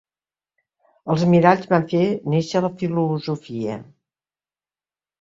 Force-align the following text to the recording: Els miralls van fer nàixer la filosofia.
Els 1.15 1.25
miralls 1.33 1.69
van 1.75 1.87
fer 1.93 2.03
nàixer 2.37 2.65
la 2.69 2.75
filosofia. 2.83 3.81